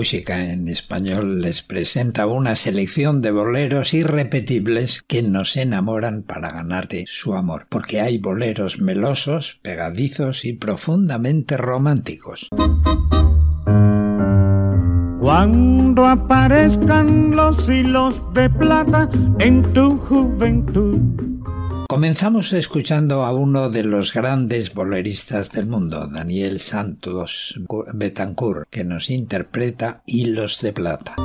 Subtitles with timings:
[0.00, 7.04] Música en Español les presenta una selección de boleros irrepetibles que nos enamoran para ganarte
[7.06, 12.48] su amor, porque hay boleros melosos, pegadizos y profundamente románticos.
[15.18, 19.06] Cuando aparezcan los hilos de plata
[19.38, 21.29] en tu juventud
[21.90, 27.60] Comenzamos escuchando a uno de los grandes boleristas del mundo, Daniel Santos
[27.92, 31.16] Betancourt, que nos interpreta Hilos de Plata.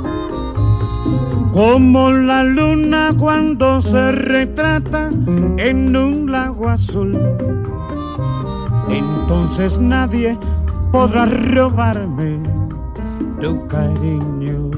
[1.52, 5.08] Como la luna cuando se retrata
[5.56, 7.16] en un lago azul,
[8.90, 10.36] entonces nadie
[10.90, 12.40] podrá robarme
[13.40, 14.72] tu cariño,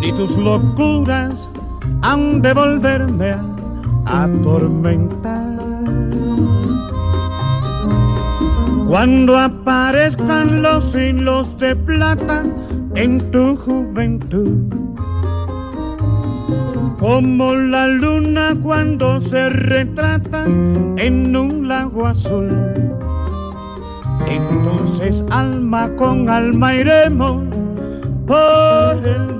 [0.00, 1.46] ni tus locuras
[2.00, 3.57] han de volverme a
[4.08, 5.58] atormentar.
[8.86, 12.42] Cuando aparezcan los hilos de plata
[12.94, 14.62] en tu juventud,
[16.98, 22.48] como la luna cuando se retrata en un lago azul.
[24.26, 27.44] Entonces alma con alma iremos
[28.26, 29.37] por el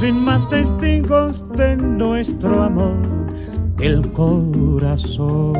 [0.00, 2.96] sin más testigos de nuestro amor
[3.80, 5.52] el corazón.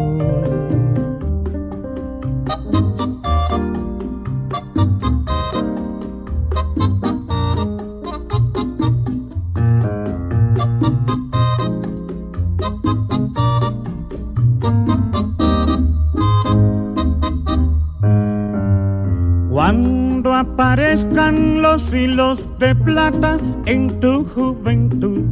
[20.34, 23.36] Aparezcan los hilos de plata
[23.66, 25.24] en tu juventud.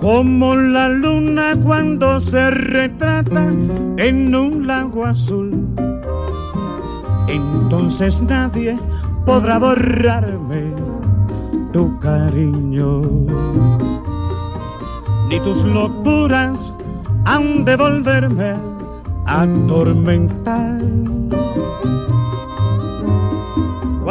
[0.00, 3.48] Como la luna cuando se retrata
[3.96, 5.66] en un lago azul.
[7.28, 8.78] Entonces nadie
[9.24, 10.72] podrá borrarme
[11.72, 13.00] tu cariño.
[15.28, 16.72] Ni tus locuras
[17.24, 18.54] han de volverme
[19.26, 20.80] a atormentar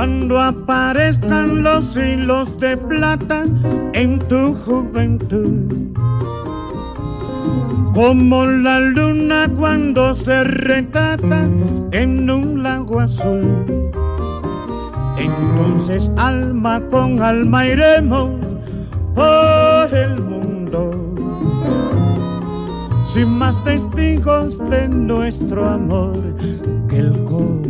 [0.03, 3.45] cuando aparezcan los hilos de plata
[3.93, 5.71] en tu juventud.
[7.93, 11.47] Como la luna cuando se retrata
[11.91, 13.63] en un lago azul.
[15.17, 18.41] Entonces alma con alma iremos
[19.15, 20.91] por el mundo.
[23.05, 26.19] Sin más testigos de nuestro amor
[26.89, 27.62] que el corazón.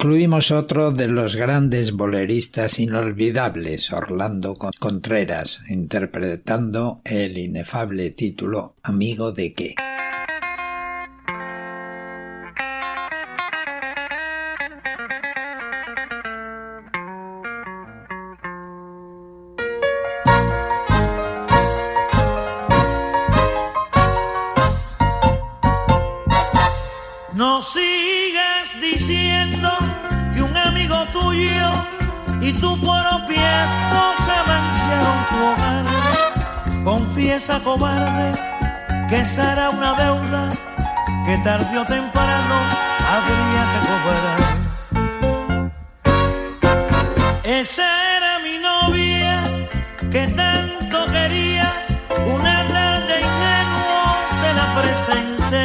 [0.00, 9.52] Incluimos otro de los grandes boleristas inolvidables, Orlando Contreras, interpretando el inefable título Amigo de
[9.54, 9.74] qué.
[37.60, 38.32] Cobarde
[39.08, 40.42] que será una deuda
[41.26, 42.56] que tarde o temprano
[43.14, 44.40] habría que cobrar.
[47.60, 49.34] Esa era mi novia
[50.12, 51.68] que tanto quería,
[52.36, 54.02] una tarde ingenuo
[54.42, 55.60] de la presente.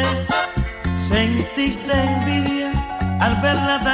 [1.10, 2.70] Sentiste envidia
[3.20, 3.93] al verla tan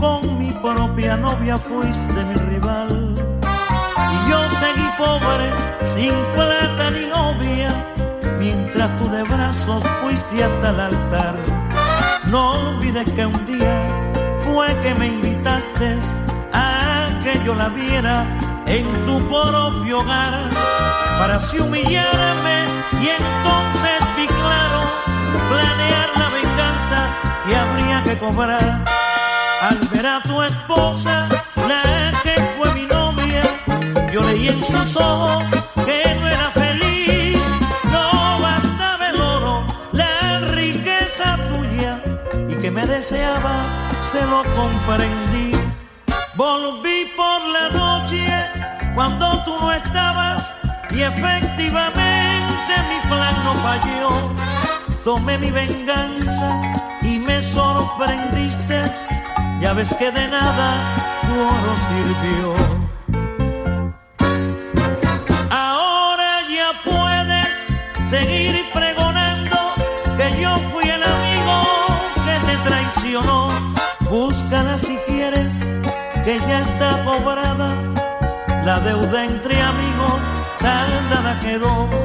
[0.00, 3.14] con mi propia novia fuiste mi rival.
[4.14, 5.46] Y yo seguí pobre,
[5.94, 7.70] sin plata ni novia,
[8.38, 11.36] mientras tú de brazos fuiste hasta el altar.
[12.26, 13.86] No olvides que un día
[14.40, 15.98] fue que me invitaste
[16.52, 18.26] a que yo la viera
[18.66, 20.48] en tu propio hogar,
[21.18, 22.53] para así humillarme
[30.76, 33.42] la que fue mi novia,
[34.12, 35.44] yo leí en sus ojos
[35.84, 37.38] que no era feliz,
[37.92, 42.02] no bastaba el oro, la riqueza tuya,
[42.48, 43.56] y que me deseaba,
[44.10, 45.52] se lo comprendí.
[46.36, 48.26] Volví por la noche
[48.94, 50.52] cuando tú no estabas.
[50.90, 54.10] Y efectivamente mi plan no falló.
[55.04, 56.48] Tomé mi venganza
[57.02, 58.33] y me sorprendí
[59.74, 60.74] ya ves que de nada
[61.22, 62.54] tu oro sirvió.
[65.50, 67.52] Ahora ya puedes
[68.08, 69.56] seguir pregonando
[70.16, 71.56] que yo fui el amigo
[72.26, 73.48] que te traicionó.
[74.10, 75.54] Búscala si quieres,
[76.24, 77.68] que ya está cobrada
[78.64, 80.20] la deuda entre amigos
[80.60, 82.03] saldada quedó.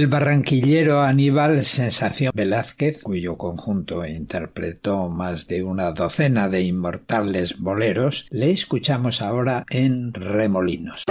[0.00, 8.26] El barranquillero Aníbal Sensación Velázquez, cuyo conjunto interpretó más de una docena de inmortales boleros,
[8.30, 11.04] le escuchamos ahora en Remolinos.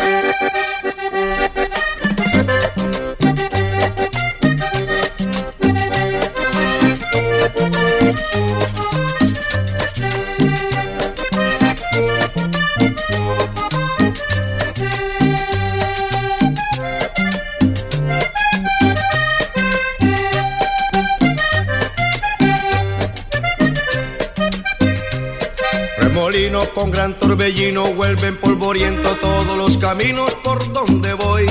[26.49, 31.45] Remolinos con gran torbellino vuelven polvoriento todos los caminos por donde voy.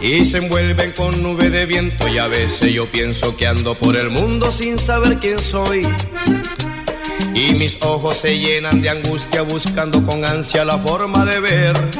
[0.00, 3.94] Y se envuelven con nube de viento y a veces yo pienso que ando por
[3.94, 5.86] el mundo sin saber quién soy.
[7.32, 11.90] Y mis ojos se llenan de angustia buscando con ansia la forma de ver.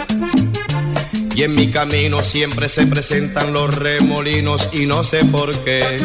[1.36, 5.98] Y en mi camino siempre se presentan los remolinos y no sé por qué.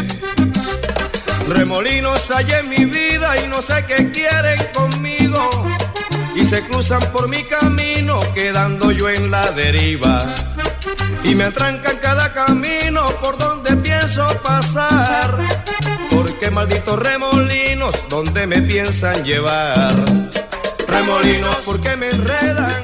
[1.47, 5.49] Remolinos hay en mi vida y no sé qué quieren conmigo.
[6.35, 10.33] Y se cruzan por mi camino quedando yo en la deriva.
[11.23, 15.37] Y me atrancan cada camino por donde pienso pasar.
[16.09, 19.95] Porque malditos remolinos, donde me piensan llevar?
[20.87, 22.83] Remolinos, porque me enredan?